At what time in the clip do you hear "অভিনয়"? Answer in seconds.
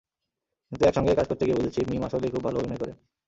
2.59-2.77